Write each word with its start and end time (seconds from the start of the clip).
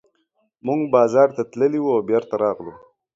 موږ 0.65 0.81
بازار 0.95 1.27
ته 1.35 1.41
تللي 1.51 1.79
وو 1.81 1.91
او 1.95 2.01
بېرته 2.09 2.35
راغلو. 2.43 2.73